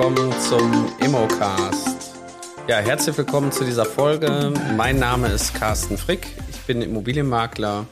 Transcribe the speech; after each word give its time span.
willkommen 0.00 0.32
zum 0.40 0.90
Immocast. 1.04 2.14
Ja, 2.66 2.78
herzlich 2.78 3.18
willkommen 3.18 3.52
zu 3.52 3.64
dieser 3.64 3.84
Folge. 3.84 4.50
Mein 4.74 4.98
Name 4.98 5.28
ist 5.28 5.52
Carsten 5.52 5.98
Frick. 5.98 6.26
Ich 6.48 6.58
bin 6.60 6.80
Immobilienmakler. 6.80 7.86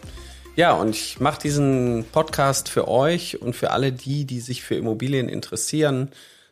Ja, 0.56 0.72
und 0.72 0.88
ich 0.88 1.20
mache 1.20 1.38
diesen 1.42 2.06
Podcast 2.10 2.70
für 2.70 2.88
euch 2.88 3.42
und 3.42 3.54
für 3.54 3.72
alle 3.72 3.92
die, 3.92 4.24
die 4.24 4.40
sich 4.40 4.62
für 4.62 4.76
Immobilien 4.76 5.28
interessieren. 5.28 6.08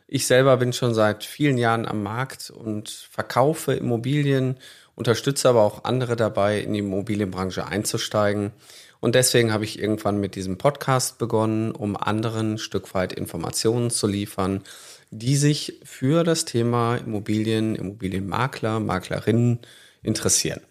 Ich 0.07 0.27
selber 0.27 0.57
bin 0.57 0.73
schon 0.73 0.93
seit 0.93 1.23
vielen 1.23 1.57
Jahren 1.57 1.87
am 1.87 2.03
Markt 2.03 2.51
und 2.51 2.89
verkaufe 2.89 3.73
Immobilien, 3.73 4.57
unterstütze 4.93 5.49
aber 5.49 5.63
auch 5.63 5.85
andere 5.85 6.15
dabei, 6.15 6.59
in 6.59 6.73
die 6.73 6.79
Immobilienbranche 6.79 7.65
einzusteigen. 7.65 8.51
Und 8.99 9.15
deswegen 9.15 9.51
habe 9.51 9.63
ich 9.63 9.79
irgendwann 9.79 10.19
mit 10.19 10.35
diesem 10.35 10.59
Podcast 10.59 11.17
begonnen, 11.17 11.71
um 11.71 11.97
anderen 11.97 12.53
ein 12.53 12.57
Stück 12.59 12.93
weit 12.93 13.11
Informationen 13.11 13.89
zu 13.89 14.05
liefern, 14.05 14.61
die 15.11 15.35
sich 15.35 15.79
für 15.83 16.23
das 16.23 16.45
Thema 16.45 16.95
Immobilien, 16.95 17.75
Immobilienmakler, 17.75 18.79
Maklerinnen 18.79 19.59
interessieren. 20.03 20.61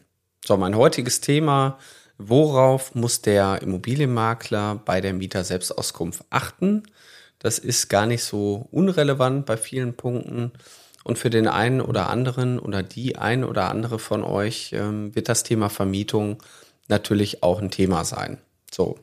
So, 0.44 0.56
mein 0.56 0.76
heutiges 0.76 1.20
Thema, 1.20 1.78
worauf 2.18 2.94
muss 2.94 3.22
der 3.22 3.62
Immobilienmakler 3.62 4.80
bei 4.84 5.00
der 5.00 5.12
Mieter-Selbstauskunft 5.12 6.24
achten? 6.30 6.84
Das 7.38 7.58
ist 7.58 7.88
gar 7.88 8.06
nicht 8.06 8.22
so 8.22 8.68
unrelevant 8.70 9.46
bei 9.46 9.56
vielen 9.56 9.94
Punkten. 9.94 10.52
Und 11.04 11.18
für 11.18 11.30
den 11.30 11.46
einen 11.46 11.80
oder 11.80 12.08
anderen 12.10 12.58
oder 12.58 12.82
die 12.82 13.16
ein 13.16 13.44
oder 13.44 13.70
andere 13.70 13.98
von 13.98 14.24
euch 14.24 14.72
ähm, 14.72 15.14
wird 15.14 15.28
das 15.28 15.44
Thema 15.44 15.68
Vermietung 15.68 16.42
natürlich 16.88 17.42
auch 17.42 17.60
ein 17.60 17.70
Thema 17.70 18.04
sein. 18.04 18.38
So. 18.72 18.98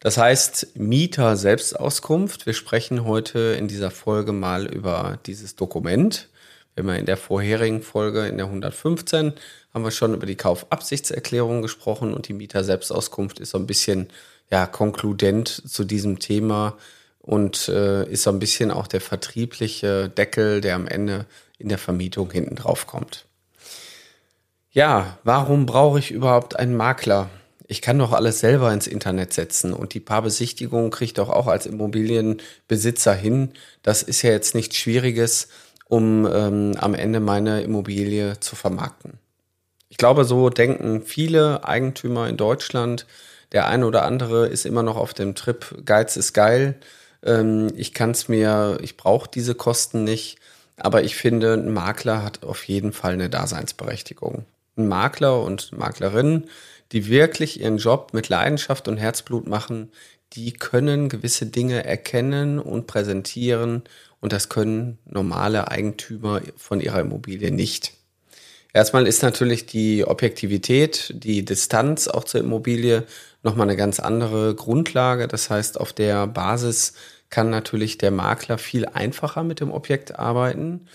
Das 0.00 0.16
heißt, 0.16 0.76
Mieter 0.76 1.36
Selbstauskunft. 1.36 2.46
Wir 2.46 2.52
sprechen 2.52 3.04
heute 3.04 3.56
in 3.58 3.66
dieser 3.66 3.90
Folge 3.90 4.32
mal 4.32 4.66
über 4.66 5.18
dieses 5.26 5.56
Dokument. 5.56 6.28
Wir 6.74 6.84
haben 6.84 6.90
ja 6.90 6.96
in 6.96 7.06
der 7.06 7.16
vorherigen 7.16 7.82
Folge, 7.82 8.26
in 8.28 8.36
der 8.36 8.46
115, 8.46 9.32
haben 9.74 9.84
wir 9.84 9.90
schon 9.90 10.14
über 10.14 10.26
die 10.26 10.36
Kaufabsichtserklärung 10.36 11.62
gesprochen 11.62 12.14
und 12.14 12.28
die 12.28 12.32
Mieter 12.32 12.62
Selbstauskunft 12.62 13.40
ist 13.40 13.50
so 13.50 13.58
ein 13.58 13.66
bisschen 13.66 14.08
ja 14.50 14.66
konkludent 14.66 15.48
zu 15.48 15.82
diesem 15.82 16.20
Thema 16.20 16.78
und 17.18 17.68
äh, 17.68 18.08
ist 18.08 18.22
so 18.22 18.30
ein 18.30 18.38
bisschen 18.38 18.70
auch 18.70 18.86
der 18.86 19.00
vertriebliche 19.00 20.08
Deckel, 20.08 20.60
der 20.60 20.76
am 20.76 20.86
Ende 20.86 21.26
in 21.58 21.68
der 21.68 21.78
Vermietung 21.78 22.30
hinten 22.30 22.54
drauf 22.54 22.86
kommt. 22.86 23.26
Ja, 24.70 25.18
warum 25.24 25.66
brauche 25.66 25.98
ich 25.98 26.12
überhaupt 26.12 26.56
einen 26.56 26.76
Makler? 26.76 27.28
Ich 27.70 27.82
kann 27.82 27.98
doch 27.98 28.12
alles 28.12 28.40
selber 28.40 28.72
ins 28.72 28.86
Internet 28.86 29.34
setzen 29.34 29.74
und 29.74 29.92
die 29.92 30.00
paar 30.00 30.22
Besichtigungen 30.22 30.90
kriege 30.90 31.04
ich 31.04 31.12
doch 31.12 31.28
auch 31.28 31.46
als 31.46 31.66
Immobilienbesitzer 31.66 33.14
hin. 33.14 33.52
Das 33.82 34.02
ist 34.02 34.22
ja 34.22 34.30
jetzt 34.30 34.54
nichts 34.54 34.76
Schwieriges, 34.76 35.48
um 35.86 36.26
ähm, 36.26 36.76
am 36.78 36.94
Ende 36.94 37.20
meine 37.20 37.60
Immobilie 37.60 38.40
zu 38.40 38.56
vermarkten. 38.56 39.18
Ich 39.90 39.98
glaube, 39.98 40.24
so 40.24 40.48
denken 40.48 41.02
viele 41.02 41.64
Eigentümer 41.64 42.26
in 42.26 42.38
Deutschland. 42.38 43.06
Der 43.52 43.68
eine 43.68 43.86
oder 43.86 44.02
andere 44.02 44.46
ist 44.46 44.64
immer 44.64 44.82
noch 44.82 44.96
auf 44.96 45.12
dem 45.12 45.34
Trip, 45.34 45.82
Geiz 45.84 46.16
ist 46.16 46.32
geil. 46.32 46.76
Ähm, 47.22 47.70
ich 47.76 47.92
kann 47.92 48.12
es 48.12 48.28
mir, 48.28 48.78
ich 48.80 48.96
brauche 48.96 49.28
diese 49.30 49.54
Kosten 49.54 50.04
nicht. 50.04 50.38
Aber 50.78 51.02
ich 51.02 51.16
finde, 51.16 51.52
ein 51.52 51.74
Makler 51.74 52.22
hat 52.22 52.44
auf 52.44 52.64
jeden 52.64 52.94
Fall 52.94 53.12
eine 53.12 53.28
Daseinsberechtigung. 53.28 54.46
Makler 54.86 55.42
und 55.42 55.76
Maklerinnen, 55.76 56.48
die 56.92 57.08
wirklich 57.08 57.60
ihren 57.60 57.78
Job 57.78 58.10
mit 58.12 58.28
Leidenschaft 58.28 58.86
und 58.86 58.98
Herzblut 58.98 59.48
machen, 59.48 59.90
die 60.34 60.52
können 60.52 61.08
gewisse 61.08 61.46
Dinge 61.46 61.84
erkennen 61.84 62.58
und 62.58 62.86
präsentieren 62.86 63.82
und 64.20 64.32
das 64.32 64.48
können 64.48 64.98
normale 65.06 65.68
Eigentümer 65.68 66.42
von 66.56 66.80
ihrer 66.80 67.00
Immobilie 67.00 67.50
nicht. 67.50 67.94
Erstmal 68.74 69.06
ist 69.06 69.22
natürlich 69.22 69.66
die 69.66 70.04
Objektivität, 70.06 71.14
die 71.16 71.44
Distanz 71.44 72.06
auch 72.06 72.24
zur 72.24 72.40
Immobilie 72.40 73.04
nochmal 73.42 73.66
eine 73.66 73.76
ganz 73.76 73.98
andere 73.98 74.54
Grundlage. 74.54 75.26
Das 75.26 75.48
heißt, 75.48 75.80
auf 75.80 75.92
der 75.92 76.26
Basis 76.26 76.92
kann 77.30 77.50
natürlich 77.50 77.98
der 77.98 78.10
Makler 78.10 78.58
viel 78.58 78.86
einfacher 78.86 79.42
mit 79.42 79.60
dem 79.60 79.70
Objekt 79.70 80.18
arbeiten. 80.18 80.86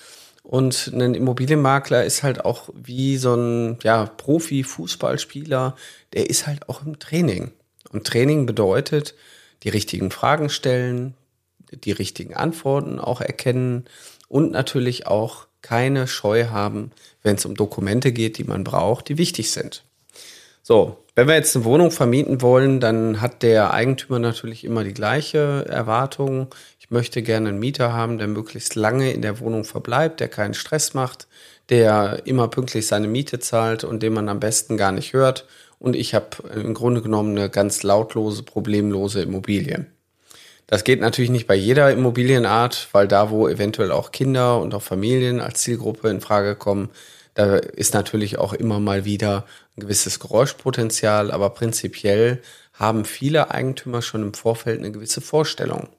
Und 0.44 0.92
ein 0.94 1.16
Immobilienmakler 1.16 2.04
ist 2.04 2.22
halt 2.22 2.44
auch 2.44 2.70
wie 2.74 3.18
so 3.18 3.34
ein 3.34 3.80
ja, 3.82 4.06
Profi-Fußballspieler, 4.06 5.76
der 6.12 6.30
ist 6.30 6.46
halt 6.46 6.70
auch 6.70 6.86
im 6.86 7.00
Training. 7.00 7.52
Und 7.92 8.06
Training 8.06 8.46
bedeutet, 8.46 9.16
die 9.64 9.70
richtigen 9.70 10.12
Fragen 10.12 10.50
stellen, 10.50 11.16
die 11.72 11.94
richtigen 11.94 12.36
Antworten 12.36 13.00
auch 13.00 13.22
erkennen 13.22 13.86
und 14.28 14.52
natürlich 14.52 15.08
auch 15.08 15.48
keine 15.62 16.08
Scheu 16.08 16.48
haben, 16.48 16.92
wenn 17.22 17.38
es 17.38 17.46
um 17.46 17.56
Dokumente 17.56 18.12
geht, 18.12 18.38
die 18.38 18.44
man 18.44 18.64
braucht, 18.64 19.08
die 19.08 19.18
wichtig 19.18 19.52
sind. 19.52 19.84
So, 20.62 21.03
wenn 21.16 21.28
wir 21.28 21.36
jetzt 21.36 21.56
eine 21.56 21.66
Wohnung 21.66 21.92
vermieten 21.92 22.42
wollen, 22.42 22.80
dann 22.80 23.22
hat 23.22 23.44
der 23.44 23.74
Eigentümer 23.74 24.20
natürlich 24.20 24.64
immer 24.64 24.84
die 24.84 24.94
gleiche 24.94 25.66
Erwartung. 25.70 26.48
Ich 26.80 26.90
möchte 26.90 27.22
gerne 27.22 27.50
einen 27.50 27.60
Mieter 27.60 27.94
haben, 27.94 28.18
der 28.18 28.28
möglichst 28.28 28.76
lange 28.76 29.12
in 29.12 29.22
der 29.22 29.40
Wohnung 29.40 29.64
verbleibt, 29.64 30.20
der 30.20 30.28
keinen 30.28 30.56
Stress 30.56 30.94
macht, 30.96 31.28
der 31.70 32.24
immer 32.26 32.48
pünktlich 32.48 32.88
seine 32.88 33.08
Miete 33.08 33.40
zahlt 33.40 33.84
und 33.84 34.02
den 34.02 34.14
man 34.14 34.28
am 34.28 34.40
besten 34.40 34.76
gar 34.76 34.92
nicht 34.92 35.14
hört. 35.14 35.46
Und 35.78 35.96
ich 35.96 36.16
habe 36.16 36.28
im 36.56 36.74
Grunde 36.74 37.02
genommen 37.02 37.38
eine 37.38 37.50
ganz 37.50 37.84
lautlose, 37.84 38.42
problemlose 38.44 39.22
Immobilie. 39.22 39.86
Das 40.66 40.84
geht 40.84 41.02
natürlich 41.02 41.30
nicht 41.30 41.46
bei 41.46 41.56
jeder 41.56 41.92
Immobilienart, 41.92 42.88
weil 42.94 43.08
da, 43.08 43.30
wo 43.30 43.48
eventuell 43.48 43.92
auch 43.92 44.12
Kinder 44.12 44.60
und 44.60 44.74
auch 44.74 44.82
Familien 44.82 45.42
als 45.42 45.62
Zielgruppe 45.62 46.10
in 46.10 46.22
Frage 46.22 46.56
kommen, 46.56 46.90
da 47.36 47.58
ist 47.58 47.94
natürlich 47.94 48.38
auch 48.38 48.54
immer 48.54 48.80
mal 48.80 49.06
wieder 49.06 49.46
ein 49.76 49.82
gewisses 49.82 50.20
Geräuschpotenzial, 50.20 51.32
aber 51.32 51.50
prinzipiell 51.52 52.42
haben 52.74 53.06
viele 53.06 53.52
Eigentümer 53.52 54.02
schon 54.02 54.22
im 54.22 54.34
Vorfeld 54.34 54.80
eine 54.80 54.92
gewisse 54.92 55.22
Vorstellung. 55.22 55.90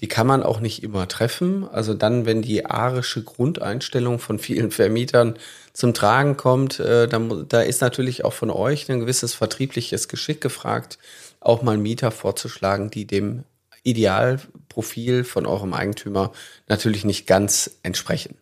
Die 0.00 0.08
kann 0.08 0.26
man 0.26 0.42
auch 0.42 0.60
nicht 0.60 0.82
immer 0.82 1.06
treffen. 1.06 1.68
Also 1.68 1.94
dann, 1.94 2.26
wenn 2.26 2.42
die 2.42 2.66
arische 2.66 3.22
Grundeinstellung 3.22 4.18
von 4.18 4.38
vielen 4.38 4.70
Vermietern 4.70 5.38
zum 5.72 5.94
Tragen 5.94 6.36
kommt, 6.36 6.80
äh, 6.80 7.06
da, 7.08 7.18
da 7.18 7.62
ist 7.62 7.80
natürlich 7.80 8.24
auch 8.24 8.32
von 8.32 8.50
euch 8.50 8.90
ein 8.90 9.00
gewisses 9.00 9.34
vertriebliches 9.34 10.08
Geschick 10.08 10.40
gefragt, 10.40 10.98
auch 11.40 11.62
mal 11.62 11.78
Mieter 11.78 12.10
vorzuschlagen, 12.10 12.90
die 12.90 13.06
dem 13.06 13.44
Idealprofil 13.84 15.24
von 15.24 15.46
eurem 15.46 15.74
Eigentümer 15.74 16.32
natürlich 16.68 17.04
nicht 17.04 17.26
ganz 17.26 17.78
entsprechen. 17.82 18.36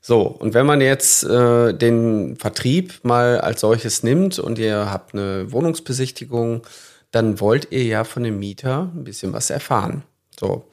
So, 0.00 0.22
und 0.22 0.54
wenn 0.54 0.66
man 0.66 0.80
jetzt 0.80 1.24
äh, 1.24 1.74
den 1.74 2.36
Vertrieb 2.36 3.00
mal 3.02 3.40
als 3.40 3.60
solches 3.60 4.02
nimmt 4.02 4.38
und 4.38 4.58
ihr 4.58 4.90
habt 4.90 5.14
eine 5.14 5.52
Wohnungsbesichtigung, 5.52 6.62
dann 7.10 7.40
wollt 7.40 7.68
ihr 7.70 7.84
ja 7.84 8.04
von 8.04 8.22
dem 8.22 8.38
Mieter 8.38 8.90
ein 8.94 9.04
bisschen 9.04 9.32
was 9.32 9.50
erfahren. 9.50 10.04
So, 10.38 10.64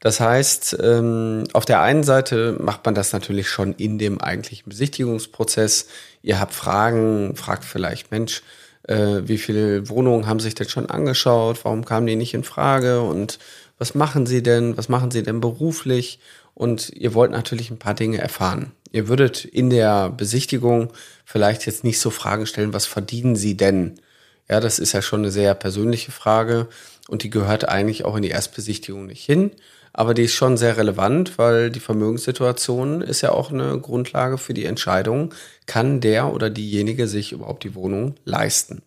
das 0.00 0.20
heißt, 0.20 0.76
ähm, 0.82 1.44
auf 1.54 1.64
der 1.64 1.80
einen 1.80 2.04
Seite 2.04 2.58
macht 2.60 2.84
man 2.84 2.94
das 2.94 3.14
natürlich 3.14 3.48
schon 3.48 3.72
in 3.74 3.98
dem 3.98 4.20
eigentlichen 4.20 4.68
Besichtigungsprozess. 4.68 5.86
Ihr 6.22 6.38
habt 6.38 6.52
Fragen, 6.52 7.36
fragt 7.36 7.64
vielleicht, 7.64 8.10
Mensch, 8.10 8.42
äh, 8.82 9.22
wie 9.24 9.38
viele 9.38 9.88
Wohnungen 9.88 10.26
haben 10.26 10.40
sich 10.40 10.54
denn 10.54 10.68
schon 10.68 10.90
angeschaut? 10.90 11.64
Warum 11.64 11.86
kamen 11.86 12.06
die 12.06 12.16
nicht 12.16 12.34
in 12.34 12.44
Frage? 12.44 13.00
Und 13.00 13.38
was 13.78 13.94
machen 13.94 14.26
sie 14.26 14.42
denn? 14.42 14.76
Was 14.76 14.90
machen 14.90 15.10
sie 15.10 15.22
denn 15.22 15.40
beruflich? 15.40 16.20
Und 16.54 16.90
ihr 16.90 17.14
wollt 17.14 17.30
natürlich 17.30 17.70
ein 17.70 17.78
paar 17.78 17.94
Dinge 17.94 18.18
erfahren. 18.18 18.72
Ihr 18.92 19.08
würdet 19.08 19.44
in 19.44 19.70
der 19.70 20.10
Besichtigung 20.10 20.92
vielleicht 21.24 21.66
jetzt 21.66 21.84
nicht 21.84 21.98
so 21.98 22.10
Fragen 22.10 22.46
stellen, 22.46 22.72
was 22.72 22.86
verdienen 22.86 23.34
Sie 23.34 23.56
denn? 23.56 24.00
Ja, 24.48 24.60
das 24.60 24.78
ist 24.78 24.92
ja 24.92 25.02
schon 25.02 25.20
eine 25.20 25.30
sehr 25.30 25.54
persönliche 25.54 26.12
Frage 26.12 26.68
und 27.08 27.22
die 27.22 27.30
gehört 27.30 27.68
eigentlich 27.68 28.04
auch 28.04 28.16
in 28.16 28.22
die 28.22 28.30
Erstbesichtigung 28.30 29.06
nicht 29.06 29.24
hin. 29.24 29.50
Aber 29.92 30.12
die 30.12 30.24
ist 30.24 30.34
schon 30.34 30.56
sehr 30.56 30.76
relevant, 30.76 31.38
weil 31.38 31.70
die 31.70 31.80
Vermögenssituation 31.80 33.00
ist 33.00 33.20
ja 33.20 33.30
auch 33.30 33.52
eine 33.52 33.78
Grundlage 33.78 34.38
für 34.38 34.52
die 34.52 34.64
Entscheidung, 34.64 35.32
kann 35.66 36.00
der 36.00 36.32
oder 36.32 36.50
diejenige 36.50 37.06
sich 37.06 37.30
überhaupt 37.30 37.62
die 37.62 37.76
Wohnung 37.76 38.16
leisten. 38.24 38.82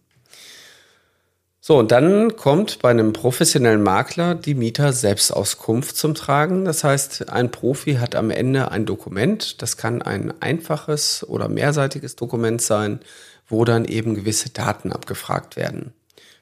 So, 1.68 1.78
und 1.78 1.92
dann 1.92 2.38
kommt 2.38 2.80
bei 2.80 2.92
einem 2.92 3.12
professionellen 3.12 3.84
Makler 3.84 4.36
die 4.36 4.54
Mieter-Selbstauskunft 4.54 5.98
zum 5.98 6.16
Tragen. 6.16 6.64
Das 6.64 6.86
heißt, 6.86 7.28
ein 7.28 7.52
Profi 7.52 7.96
hat 7.96 8.16
am 8.16 8.30
Ende 8.30 8.72
ein 8.72 8.86
Dokument, 8.86 9.62
das 9.62 9.76
kann 9.76 10.02
ein 10.02 10.34
einfaches 10.42 11.28
oder 11.28 11.50
mehrseitiges 11.50 12.16
Dokument 12.16 12.62
sein, 12.62 13.02
wo 13.50 13.66
dann 13.66 13.84
eben 13.84 14.16
gewisse 14.16 14.50
Daten 14.50 14.94
abgefragt 14.94 15.58
werden. 15.58 15.94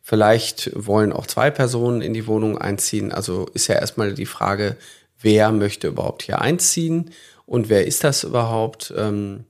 Vielleicht 0.04 0.70
wollen 0.76 1.12
auch 1.12 1.26
zwei 1.26 1.50
Personen 1.50 2.04
in 2.04 2.14
die 2.14 2.28
Wohnung 2.28 2.60
einziehen. 2.60 3.12
Also 3.12 3.48
ist 3.56 3.66
ja 3.66 3.74
erstmal 3.74 4.14
die 4.14 4.28
Frage, 4.28 4.78
wer 5.20 5.52
möchte 5.52 5.88
überhaupt 5.88 6.22
hier 6.22 6.40
einziehen 6.40 7.10
und 7.46 7.70
wer 7.70 7.86
ist 7.86 8.04
das 8.04 8.24
überhaupt? 8.24 8.94
Ähm, 8.98 9.46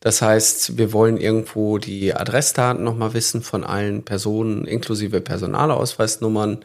das 0.00 0.22
heißt, 0.22 0.78
wir 0.78 0.92
wollen 0.92 1.16
irgendwo 1.16 1.78
die 1.78 2.14
Adressdaten 2.14 2.84
nochmal 2.84 3.14
wissen 3.14 3.42
von 3.42 3.64
allen 3.64 4.04
Personen, 4.04 4.64
inklusive 4.64 5.20
Personalausweisnummern. 5.20 6.64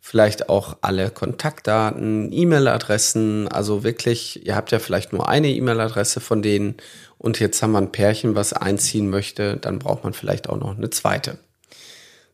vielleicht 0.00 0.50
auch 0.50 0.76
alle 0.82 1.08
Kontaktdaten, 1.08 2.30
E-Mail-Adressen, 2.30 3.48
also 3.48 3.84
wirklich, 3.84 4.44
ihr 4.46 4.54
habt 4.54 4.70
ja 4.70 4.78
vielleicht 4.78 5.14
nur 5.14 5.30
eine 5.30 5.48
E-Mail-Adresse 5.48 6.20
von 6.20 6.42
denen 6.42 6.76
und 7.16 7.40
jetzt 7.40 7.62
haben 7.62 7.72
wir 7.72 7.78
ein 7.78 7.90
Pärchen, 7.90 8.34
was 8.34 8.52
einziehen 8.52 9.08
möchte, 9.08 9.56
dann 9.56 9.78
braucht 9.78 10.04
man 10.04 10.12
vielleicht 10.12 10.50
auch 10.50 10.58
noch 10.58 10.76
eine 10.76 10.90
zweite. 10.90 11.38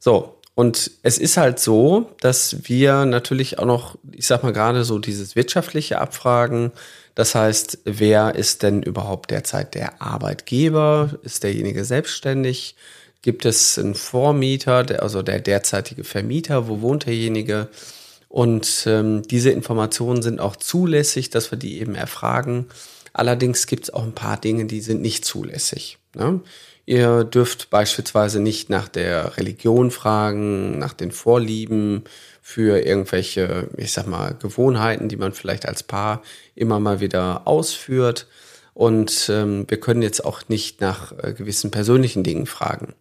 So, 0.00 0.39
und 0.60 0.90
es 1.02 1.16
ist 1.16 1.38
halt 1.38 1.58
so, 1.58 2.10
dass 2.20 2.68
wir 2.68 3.06
natürlich 3.06 3.58
auch 3.58 3.64
noch, 3.64 3.96
ich 4.12 4.26
sag 4.26 4.42
mal 4.42 4.52
gerade 4.52 4.84
so 4.84 4.98
dieses 4.98 5.34
wirtschaftliche 5.34 5.98
Abfragen, 5.98 6.72
das 7.14 7.34
heißt, 7.34 7.78
wer 7.86 8.34
ist 8.34 8.62
denn 8.62 8.82
überhaupt 8.82 9.30
derzeit 9.30 9.74
der 9.74 10.02
Arbeitgeber? 10.02 11.18
Ist 11.22 11.44
derjenige 11.44 11.86
selbstständig? 11.86 12.76
Gibt 13.22 13.46
es 13.46 13.78
einen 13.78 13.94
Vormieter, 13.94 14.84
also 15.02 15.22
der 15.22 15.40
derzeitige 15.40 16.04
Vermieter? 16.04 16.68
Wo 16.68 16.82
wohnt 16.82 17.06
derjenige? 17.06 17.68
Und 18.28 18.84
ähm, 18.86 19.22
diese 19.22 19.48
Informationen 19.48 20.20
sind 20.20 20.40
auch 20.40 20.56
zulässig, 20.56 21.30
dass 21.30 21.50
wir 21.50 21.56
die 21.56 21.80
eben 21.80 21.94
erfragen. 21.94 22.66
Allerdings 23.14 23.66
gibt 23.66 23.84
es 23.84 23.94
auch 23.94 24.04
ein 24.04 24.14
paar 24.14 24.38
Dinge, 24.38 24.66
die 24.66 24.82
sind 24.82 25.00
nicht 25.00 25.24
zulässig. 25.24 25.96
Ne? 26.14 26.40
Ihr 26.90 27.22
dürft 27.22 27.70
beispielsweise 27.70 28.40
nicht 28.40 28.68
nach 28.68 28.88
der 28.88 29.36
Religion 29.36 29.92
fragen, 29.92 30.76
nach 30.80 30.92
den 30.92 31.12
Vorlieben 31.12 32.02
für 32.42 32.84
irgendwelche, 32.84 33.68
ich 33.76 33.92
sag 33.92 34.08
mal, 34.08 34.34
Gewohnheiten, 34.34 35.08
die 35.08 35.16
man 35.16 35.32
vielleicht 35.32 35.68
als 35.68 35.84
Paar 35.84 36.20
immer 36.56 36.80
mal 36.80 36.98
wieder 36.98 37.46
ausführt. 37.46 38.26
Und 38.74 39.30
ähm, 39.32 39.66
wir 39.68 39.78
können 39.78 40.02
jetzt 40.02 40.24
auch 40.24 40.48
nicht 40.48 40.80
nach 40.80 41.12
äh, 41.22 41.32
gewissen 41.32 41.70
persönlichen 41.70 42.24
Dingen 42.24 42.46
fragen. 42.46 42.94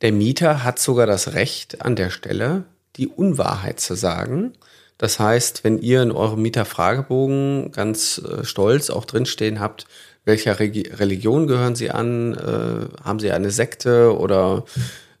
Der 0.00 0.10
Mieter 0.10 0.64
hat 0.64 0.80
sogar 0.80 1.06
das 1.06 1.34
Recht 1.34 1.82
an 1.82 1.94
der 1.94 2.10
Stelle, 2.10 2.64
die 2.96 3.06
Unwahrheit 3.06 3.78
zu 3.78 3.94
sagen. 3.94 4.54
Das 4.98 5.20
heißt, 5.20 5.62
wenn 5.62 5.78
ihr 5.78 6.02
in 6.02 6.10
eurem 6.10 6.42
Mieterfragebogen 6.42 7.70
ganz 7.70 8.18
äh, 8.18 8.44
stolz 8.44 8.90
auch 8.90 9.04
drinstehen 9.04 9.60
habt, 9.60 9.86
welcher 10.26 10.58
Regi 10.58 10.82
Religion 10.98 11.46
gehören 11.46 11.74
Sie 11.74 11.90
an? 11.90 12.34
Äh, 12.34 13.04
haben 13.04 13.18
Sie 13.18 13.30
eine 13.30 13.50
Sekte 13.50 14.14
oder 14.18 14.64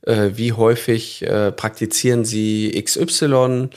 äh, 0.02 0.30
wie 0.34 0.52
häufig 0.52 1.22
äh, 1.22 1.52
praktizieren 1.52 2.26
Sie 2.26 2.70
XY? 2.82 3.68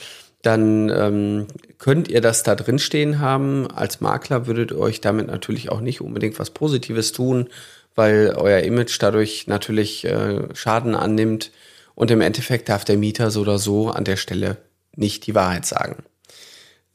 Dann 0.42 0.88
ähm, 0.88 1.46
könnt 1.78 2.08
ihr 2.08 2.20
das 2.20 2.42
da 2.42 2.54
drin 2.54 2.78
stehen 2.78 3.20
haben. 3.20 3.70
Als 3.70 4.00
Makler 4.00 4.46
würdet 4.46 4.72
ihr 4.72 4.78
euch 4.78 5.00
damit 5.00 5.28
natürlich 5.28 5.70
auch 5.70 5.80
nicht 5.80 6.00
unbedingt 6.00 6.38
was 6.38 6.50
Positives 6.50 7.12
tun, 7.12 7.48
weil 7.94 8.34
euer 8.36 8.60
Image 8.60 8.96
dadurch 9.00 9.46
natürlich 9.46 10.04
äh, 10.04 10.54
Schaden 10.54 10.94
annimmt. 10.94 11.52
Und 11.94 12.10
im 12.10 12.22
Endeffekt 12.22 12.68
darf 12.68 12.84
der 12.84 12.96
Mieter 12.96 13.30
so 13.30 13.42
oder 13.42 13.58
so 13.58 13.90
an 13.90 14.04
der 14.04 14.16
Stelle 14.16 14.56
nicht 14.96 15.26
die 15.26 15.34
Wahrheit 15.34 15.66
sagen. 15.66 16.02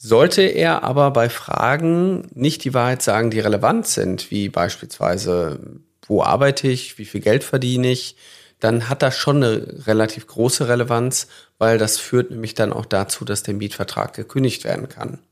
Sollte 0.08 0.44
er 0.44 0.84
aber 0.84 1.10
bei 1.10 1.30
Fragen 1.30 2.30
nicht 2.36 2.64
die 2.64 2.76
Wahrheit 2.76 3.02
sagen, 3.02 3.32
die 3.32 3.40
relevant 3.40 3.88
sind, 3.88 4.30
wie 4.30 4.50
beispielsweise, 4.50 5.60
wo 6.06 6.22
arbeite 6.22 6.68
ich, 6.68 7.00
wie 7.00 7.06
viel 7.06 7.22
Geld 7.22 7.44
verdiene 7.44 7.88
ich, 7.88 8.16
dann 8.60 8.88
hat 8.88 9.02
das 9.02 9.18
schon 9.18 9.38
eine 9.38 9.88
relativ 9.88 10.28
große 10.28 10.68
Relevanz, 10.68 11.26
weil 11.58 11.80
das 11.80 11.98
führt 11.98 12.30
nämlich 12.30 12.54
dann 12.54 12.72
auch 12.72 12.86
dazu, 12.86 13.26
dass 13.26 13.42
der 13.42 13.56
Mietvertrag 13.56 14.14
gekündigt 14.14 14.64
werden 14.64 14.90
kann. 14.90 15.24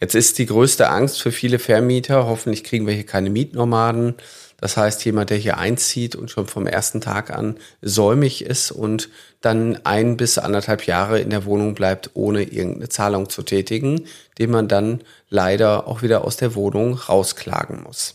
Jetzt 0.00 0.14
ist 0.14 0.38
die 0.38 0.46
größte 0.46 0.90
Angst 0.90 1.22
für 1.22 1.32
viele 1.32 1.58
Vermieter, 1.58 2.26
hoffentlich 2.26 2.64
kriegen 2.64 2.86
wir 2.86 2.94
hier 2.94 3.06
keine 3.06 3.30
Mietnomaden, 3.30 4.14
das 4.58 4.76
heißt, 4.76 5.04
jemand, 5.04 5.30
der 5.30 5.36
hier 5.36 5.58
einzieht 5.58 6.16
und 6.16 6.30
schon 6.30 6.46
vom 6.46 6.66
ersten 6.66 7.00
Tag 7.00 7.30
an 7.30 7.56
säumig 7.82 8.42
ist 8.42 8.70
und 8.70 9.10
dann 9.42 9.78
ein 9.84 10.16
bis 10.16 10.38
anderthalb 10.38 10.86
Jahre 10.86 11.20
in 11.20 11.30
der 11.30 11.44
Wohnung 11.44 11.74
bleibt, 11.74 12.10
ohne 12.14 12.42
irgendeine 12.42 12.88
Zahlung 12.88 13.28
zu 13.28 13.42
tätigen, 13.42 14.06
den 14.38 14.50
man 14.50 14.66
dann 14.66 15.02
leider 15.28 15.86
auch 15.86 16.02
wieder 16.02 16.24
aus 16.24 16.36
der 16.38 16.54
Wohnung 16.54 16.94
rausklagen 16.94 17.82
muss. 17.82 18.14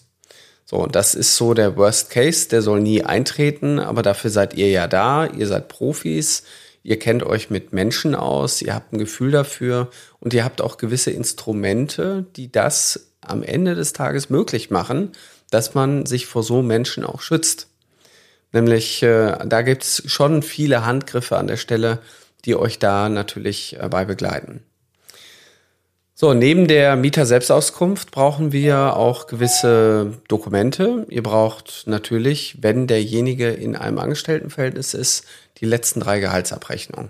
So, 0.65 0.77
und 0.77 0.95
das 0.95 1.15
ist 1.15 1.35
so 1.35 1.53
der 1.53 1.77
Worst 1.77 2.09
Case, 2.09 2.47
der 2.49 2.61
soll 2.61 2.81
nie 2.81 3.03
eintreten, 3.03 3.77
aber 3.77 4.01
dafür 4.01 4.31
seid 4.31 4.53
ihr 4.55 4.69
ja 4.69 4.87
da, 4.87 5.25
ihr 5.27 5.45
seid 5.45 5.67
Profis, 5.67 6.43
ihr 6.83 6.99
kennt 6.99 7.23
euch 7.23 7.49
mit 7.49 7.73
Menschen 7.73 8.15
aus, 8.15 8.61
ihr 8.61 8.73
habt 8.73 8.93
ein 8.93 8.97
Gefühl 8.97 9.31
dafür 9.31 9.89
und 10.19 10.33
ihr 10.33 10.43
habt 10.43 10.61
auch 10.61 10.77
gewisse 10.77 11.11
Instrumente, 11.11 12.25
die 12.35 12.51
das 12.51 13.11
am 13.21 13.43
Ende 13.43 13.75
des 13.75 13.93
Tages 13.93 14.29
möglich 14.29 14.69
machen, 14.69 15.11
dass 15.49 15.73
man 15.73 16.05
sich 16.05 16.25
vor 16.25 16.43
so 16.43 16.61
Menschen 16.61 17.05
auch 17.05 17.21
schützt. 17.21 17.67
Nämlich, 18.51 19.03
äh, 19.03 19.37
da 19.45 19.61
gibt's 19.61 20.03
schon 20.07 20.41
viele 20.41 20.85
Handgriffe 20.85 21.37
an 21.37 21.47
der 21.47 21.57
Stelle, 21.57 21.99
die 22.45 22.55
euch 22.55 22.79
da 22.79 23.07
natürlich 23.09 23.77
äh, 23.79 23.87
bei 23.87 24.05
begleiten. 24.05 24.63
So, 26.21 26.35
neben 26.35 26.67
der 26.67 26.97
Mieter-Selbstauskunft 26.97 28.11
brauchen 28.11 28.51
wir 28.51 28.95
auch 28.95 29.25
gewisse 29.25 30.19
Dokumente. 30.27 31.07
Ihr 31.09 31.23
braucht 31.23 31.85
natürlich, 31.87 32.59
wenn 32.61 32.85
derjenige 32.85 33.49
in 33.49 33.75
einem 33.75 33.97
Angestelltenverhältnis 33.97 34.93
ist, 34.93 35.25
die 35.57 35.65
letzten 35.65 35.99
drei 35.99 36.19
Gehaltsabrechnungen. 36.19 37.09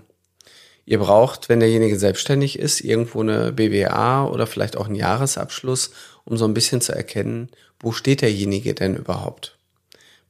Ihr 0.86 0.98
braucht, 0.98 1.50
wenn 1.50 1.60
derjenige 1.60 1.98
selbstständig 1.98 2.58
ist, 2.58 2.80
irgendwo 2.80 3.20
eine 3.20 3.52
BWA 3.52 4.24
oder 4.24 4.46
vielleicht 4.46 4.78
auch 4.78 4.86
einen 4.86 4.94
Jahresabschluss, 4.94 5.90
um 6.24 6.38
so 6.38 6.46
ein 6.46 6.54
bisschen 6.54 6.80
zu 6.80 6.94
erkennen, 6.94 7.50
wo 7.80 7.92
steht 7.92 8.22
derjenige 8.22 8.72
denn 8.72 8.96
überhaupt. 8.96 9.58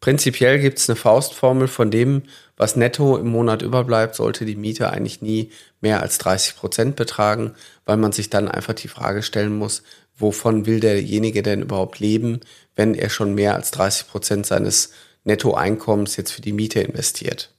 Prinzipiell 0.03 0.59
gibt 0.59 0.81
es 0.81 0.91
eine 0.91 0.97
Faustformel 0.97 1.69
von 1.69 1.93
dem, 1.93 2.25
was 2.57 2.75
netto 2.75 3.17
im 3.17 3.29
Monat 3.29 3.63
überbleibt, 3.63 4.17
sollte 4.17 4.45
die 4.45 4.57
Miete 4.57 4.91
eigentlich 4.91 5.23
nie 5.23 5.53
mehr 5.81 6.03
als 6.03 6.19
30 6.19 6.57
Prozent 6.57 6.97
betragen, 6.97 7.55
weil 7.85 7.99
man 7.99 8.11
sich 8.11 8.29
dann 8.29 8.49
einfach 8.49 8.75
die 8.75 8.89
Frage 8.89 9.23
stellen 9.23 9.57
muss, 9.57 9.85
wovon 10.19 10.67
will 10.67 10.81
derjenige 10.81 11.45
denn 11.45 11.63
überhaupt 11.63 12.01
leben, 12.01 12.41
wenn 12.75 12.97
er 12.97 13.11
schon 13.11 13.37
mehr 13.37 13.55
als 13.55 13.71
30 13.71 14.09
Prozent 14.09 14.45
seines 14.45 14.91
Nettoeinkommens 15.23 16.17
jetzt 16.17 16.33
für 16.33 16.43
die 16.43 16.53
Miete 16.53 16.81
investiert. 16.81 17.55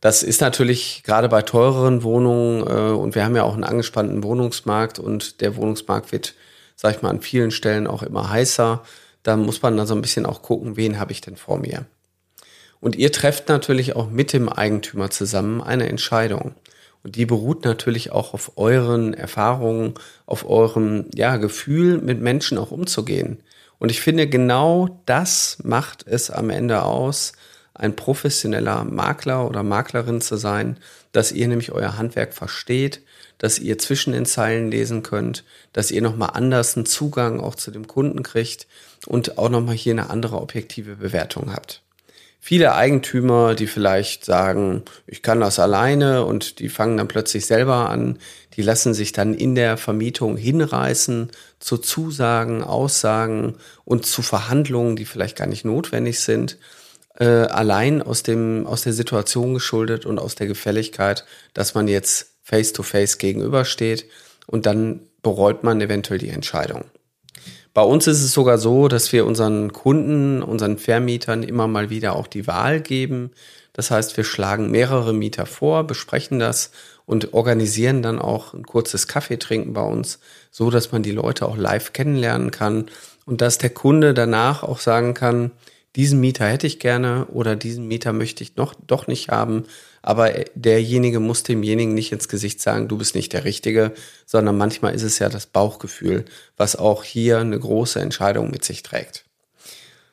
Das 0.00 0.24
ist 0.24 0.40
natürlich 0.40 1.04
gerade 1.04 1.28
bei 1.28 1.42
teureren 1.42 2.02
Wohnungen 2.02 2.66
äh, 2.66 2.92
und 2.92 3.14
wir 3.14 3.24
haben 3.24 3.36
ja 3.36 3.44
auch 3.44 3.54
einen 3.54 3.62
angespannten 3.62 4.24
Wohnungsmarkt 4.24 4.98
und 4.98 5.40
der 5.40 5.54
Wohnungsmarkt 5.54 6.10
wird, 6.10 6.34
sag 6.74 6.96
ich 6.96 7.02
mal, 7.02 7.10
an 7.10 7.22
vielen 7.22 7.52
Stellen 7.52 7.86
auch 7.86 8.02
immer 8.02 8.28
heißer. 8.28 8.82
Da 9.28 9.36
muss 9.36 9.60
man 9.60 9.76
dann 9.76 9.86
so 9.86 9.94
ein 9.94 10.00
bisschen 10.00 10.24
auch 10.24 10.40
gucken, 10.40 10.78
wen 10.78 10.98
habe 10.98 11.12
ich 11.12 11.20
denn 11.20 11.36
vor 11.36 11.58
mir. 11.58 11.84
Und 12.80 12.96
ihr 12.96 13.12
trefft 13.12 13.50
natürlich 13.50 13.94
auch 13.94 14.08
mit 14.08 14.32
dem 14.32 14.48
Eigentümer 14.48 15.10
zusammen 15.10 15.60
eine 15.60 15.86
Entscheidung. 15.86 16.54
Und 17.02 17.16
die 17.16 17.26
beruht 17.26 17.62
natürlich 17.66 18.10
auch 18.10 18.32
auf 18.32 18.52
euren 18.56 19.12
Erfahrungen, 19.12 19.92
auf 20.24 20.48
eurem 20.48 21.10
ja, 21.14 21.36
Gefühl, 21.36 21.98
mit 21.98 22.22
Menschen 22.22 22.56
auch 22.56 22.70
umzugehen. 22.70 23.42
Und 23.78 23.90
ich 23.90 24.00
finde, 24.00 24.28
genau 24.28 25.02
das 25.04 25.58
macht 25.62 26.06
es 26.06 26.30
am 26.30 26.48
Ende 26.48 26.84
aus, 26.84 27.34
ein 27.78 27.96
professioneller 27.96 28.84
Makler 28.84 29.48
oder 29.48 29.62
Maklerin 29.62 30.20
zu 30.20 30.36
sein, 30.36 30.76
dass 31.12 31.32
ihr 31.32 31.48
nämlich 31.48 31.72
euer 31.72 31.96
Handwerk 31.96 32.34
versteht, 32.34 33.00
dass 33.38 33.60
ihr 33.60 33.78
zwischen 33.78 34.12
den 34.12 34.26
Zeilen 34.26 34.70
lesen 34.70 35.04
könnt, 35.04 35.44
dass 35.72 35.92
ihr 35.92 36.02
nochmal 36.02 36.30
anders 36.34 36.76
einen 36.76 36.86
Zugang 36.86 37.40
auch 37.40 37.54
zu 37.54 37.70
dem 37.70 37.86
Kunden 37.86 38.24
kriegt 38.24 38.66
und 39.06 39.38
auch 39.38 39.48
nochmal 39.48 39.76
hier 39.76 39.92
eine 39.92 40.10
andere 40.10 40.40
objektive 40.40 40.96
Bewertung 40.96 41.52
habt. 41.54 41.82
Viele 42.40 42.74
Eigentümer, 42.74 43.54
die 43.54 43.66
vielleicht 43.66 44.24
sagen, 44.24 44.82
ich 45.06 45.22
kann 45.22 45.40
das 45.40 45.58
alleine 45.58 46.24
und 46.24 46.60
die 46.60 46.68
fangen 46.68 46.96
dann 46.96 47.08
plötzlich 47.08 47.46
selber 47.46 47.90
an, 47.90 48.18
die 48.54 48.62
lassen 48.62 48.94
sich 48.94 49.12
dann 49.12 49.34
in 49.34 49.54
der 49.54 49.76
Vermietung 49.76 50.36
hinreißen 50.36 51.30
zu 51.60 51.78
Zusagen, 51.78 52.64
Aussagen 52.64 53.56
und 53.84 54.06
zu 54.06 54.22
Verhandlungen, 54.22 54.96
die 54.96 55.04
vielleicht 55.04 55.36
gar 55.36 55.46
nicht 55.46 55.64
notwendig 55.64 56.20
sind 56.20 56.58
äh, 57.18 57.24
allein 57.24 58.00
aus 58.00 58.22
dem 58.22 58.66
aus 58.66 58.82
der 58.82 58.92
Situation 58.92 59.54
geschuldet 59.54 60.06
und 60.06 60.18
aus 60.18 60.34
der 60.34 60.46
Gefälligkeit, 60.46 61.24
dass 61.52 61.74
man 61.74 61.88
jetzt 61.88 62.34
face 62.42 62.72
to 62.72 62.82
face 62.82 63.18
gegenübersteht 63.18 64.06
und 64.46 64.66
dann 64.66 65.00
bereut 65.22 65.64
man 65.64 65.80
eventuell 65.80 66.18
die 66.18 66.30
Entscheidung. 66.30 66.84
Bei 67.74 67.82
uns 67.82 68.06
ist 68.06 68.22
es 68.22 68.32
sogar 68.32 68.58
so, 68.58 68.88
dass 68.88 69.12
wir 69.12 69.26
unseren 69.26 69.72
Kunden, 69.72 70.42
unseren 70.42 70.78
Vermietern 70.78 71.42
immer 71.42 71.68
mal 71.68 71.90
wieder 71.90 72.16
auch 72.16 72.26
die 72.26 72.46
Wahl 72.46 72.80
geben. 72.80 73.30
Das 73.72 73.90
heißt, 73.90 74.16
wir 74.16 74.24
schlagen 74.24 74.70
mehrere 74.70 75.12
Mieter 75.12 75.46
vor, 75.46 75.84
besprechen 75.84 76.38
das 76.38 76.72
und 77.04 77.34
organisieren 77.34 78.02
dann 78.02 78.18
auch 78.18 78.54
ein 78.54 78.64
kurzes 78.64 79.06
Kaffeetrinken 79.06 79.72
bei 79.74 79.82
uns, 79.82 80.18
so 80.50 80.70
dass 80.70 80.92
man 80.92 81.02
die 81.02 81.12
Leute 81.12 81.46
auch 81.46 81.56
live 81.56 81.92
kennenlernen 81.92 82.50
kann 82.50 82.86
und 83.26 83.40
dass 83.40 83.58
der 83.58 83.70
Kunde 83.70 84.14
danach 84.14 84.62
auch 84.62 84.80
sagen 84.80 85.14
kann, 85.14 85.52
diesen 85.98 86.20
Mieter 86.20 86.46
hätte 86.46 86.68
ich 86.68 86.78
gerne 86.78 87.26
oder 87.26 87.56
diesen 87.56 87.88
Mieter 87.88 88.12
möchte 88.12 88.44
ich 88.44 88.54
noch, 88.54 88.72
doch 88.86 89.08
nicht 89.08 89.30
haben. 89.30 89.64
Aber 90.00 90.30
derjenige 90.54 91.18
muss 91.18 91.42
demjenigen 91.42 91.92
nicht 91.92 92.12
ins 92.12 92.28
Gesicht 92.28 92.60
sagen, 92.60 92.86
du 92.86 92.96
bist 92.96 93.16
nicht 93.16 93.32
der 93.32 93.42
Richtige, 93.42 93.92
sondern 94.24 94.56
manchmal 94.56 94.94
ist 94.94 95.02
es 95.02 95.18
ja 95.18 95.28
das 95.28 95.46
Bauchgefühl, 95.46 96.24
was 96.56 96.76
auch 96.76 97.02
hier 97.02 97.38
eine 97.38 97.58
große 97.58 97.98
Entscheidung 97.98 98.52
mit 98.52 98.64
sich 98.64 98.84
trägt. 98.84 99.24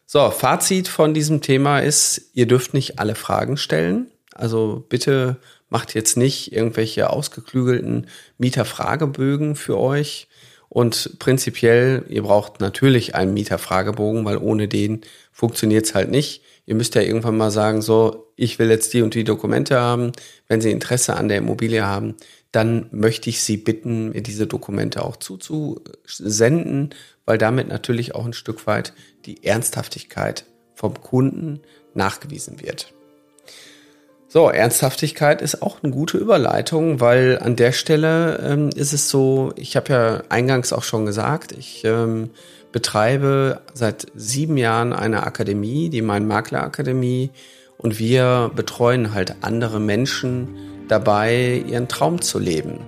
So, 0.08 0.32
Fazit 0.32 0.88
von 0.88 1.14
diesem 1.14 1.42
Thema 1.42 1.82
ist, 1.82 2.32
ihr 2.34 2.48
dürft 2.48 2.74
nicht 2.74 2.98
alle 2.98 3.14
Fragen 3.14 3.56
stellen. 3.56 4.08
Also 4.34 4.84
bitte 4.90 5.38
macht 5.70 5.94
jetzt 5.94 6.18
nicht 6.18 6.52
irgendwelche 6.52 7.12
ausgeklügelten 7.12 8.08
Mieterfragebögen 8.40 9.56
für 9.56 9.78
euch. 9.78 10.28
Und 10.76 11.20
prinzipiell, 11.20 12.04
ihr 12.10 12.24
braucht 12.24 12.60
natürlich 12.60 13.16
einen 13.16 13.34
Mieterfragebogen, 13.34 14.26
weil 14.26 14.36
ohne 14.36 14.68
den 14.68 15.00
funktioniert 15.32 15.86
es 15.86 15.96
halt 15.96 16.12
nicht. 16.12 16.42
Ihr 16.66 16.76
müsst 16.76 16.96
ja 16.96 17.02
irgendwann 17.02 17.38
mal 17.38 17.50
sagen, 17.50 17.82
so, 17.82 18.34
ich 18.36 18.60
will 18.60 18.70
jetzt 18.70 18.94
die 18.94 19.02
und 19.02 19.14
die 19.16 19.24
Dokumente 19.24 19.80
haben. 19.80 20.12
Wenn 20.50 20.60
Sie 20.60 20.72
Interesse 20.72 21.16
an 21.16 21.30
der 21.30 21.38
Immobilie 21.38 21.86
haben, 21.86 22.16
dann 22.52 22.90
möchte 22.92 23.30
ich 23.30 23.42
Sie 23.42 23.56
bitten, 23.56 24.10
mir 24.10 24.22
diese 24.22 24.48
Dokumente 24.48 25.06
auch 25.06 25.16
zuzusenden, 25.16 26.94
weil 27.24 27.38
damit 27.38 27.70
natürlich 27.70 28.14
auch 28.14 28.26
ein 28.26 28.34
Stück 28.34 28.68
weit 28.68 28.92
die 29.26 29.46
Ernsthaftigkeit 29.46 30.46
vom 30.74 31.02
Kunden 31.02 31.62
nachgewiesen 31.94 32.60
wird. 32.60 32.94
So, 34.36 34.50
Ernsthaftigkeit 34.50 35.42
ist 35.42 35.62
auch 35.62 35.82
eine 35.82 35.94
gute 35.94 36.18
Überleitung, 36.18 37.00
weil 37.00 37.40
an 37.42 37.56
der 37.56 37.72
Stelle 37.72 38.38
ähm, 38.46 38.70
ist 38.76 38.92
es 38.92 39.10
so, 39.10 39.54
ich 39.56 39.78
habe 39.78 39.94
ja 39.94 40.24
eingangs 40.28 40.74
auch 40.74 40.84
schon 40.84 41.06
gesagt, 41.06 41.54
ich 41.54 41.86
ähm, 41.86 42.32
betreibe 42.74 43.62
seit 43.74 44.08
sieben 44.14 44.58
Jahren 44.58 44.92
eine 44.92 45.24
Akademie, 45.24 45.88
die 45.88 46.02
Mein 46.02 46.28
Makler 46.28 46.64
Akademie, 46.64 47.32
und 47.78 47.98
wir 47.98 48.52
betreuen 48.54 49.14
halt 49.14 49.36
andere 49.40 49.80
Menschen 49.80 50.50
dabei, 50.90 51.64
ihren 51.66 51.88
Traum 51.88 52.20
zu 52.20 52.38
leben, 52.38 52.82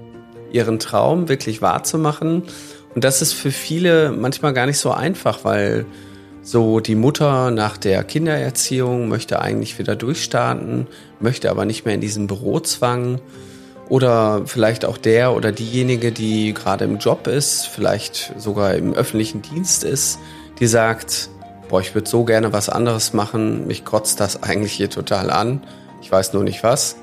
ihren 0.51 0.79
Traum 0.79 1.29
wirklich 1.29 1.61
wahrzumachen. 1.61 2.43
Und 2.93 3.03
das 3.05 3.21
ist 3.21 3.31
für 3.31 3.51
viele 3.51 4.11
manchmal 4.11 4.51
gar 4.51 4.65
nicht 4.65 4.79
so 4.79 4.91
einfach, 4.91 5.45
weil 5.45 5.85
so 6.47 6.79
die 6.79 6.95
Mutter 6.95 7.51
nach 7.51 7.75
der 7.75 8.05
Kindererziehung 8.05 9.09
möchte 9.09 9.41
eigentlich 9.41 9.77
wieder 9.79 9.97
durchstarten, 9.97 10.87
möchte 11.19 11.51
aber 11.51 11.65
nicht 11.65 11.83
mehr 11.83 11.95
in 11.95 11.99
diesen 11.99 12.27
Bürozwang. 12.27 13.19
Oder 13.89 14.43
vielleicht 14.45 14.85
auch 14.85 14.97
der 14.97 15.33
oder 15.33 15.51
diejenige, 15.51 16.13
die 16.13 16.53
gerade 16.53 16.85
im 16.85 16.99
Job 16.99 17.27
ist, 17.27 17.67
vielleicht 17.67 18.33
sogar 18.37 18.75
im 18.75 18.93
öffentlichen 18.93 19.41
Dienst 19.41 19.83
ist, 19.83 20.19
die 20.61 20.67
sagt, 20.67 21.29
boah, 21.67 21.81
ich 21.81 21.93
würde 21.93 22.09
so 22.09 22.23
gerne 22.23 22.53
was 22.53 22.69
anderes 22.69 23.11
machen, 23.11 23.67
mich 23.67 23.83
kotzt 23.83 24.21
das 24.21 24.41
eigentlich 24.41 24.71
hier 24.71 24.89
total 24.89 25.31
an, 25.31 25.63
ich 26.01 26.09
weiß 26.09 26.31
nur 26.31 26.45
nicht 26.45 26.63
was. 26.63 26.95